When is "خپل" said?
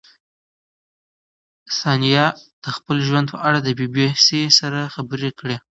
2.75-2.97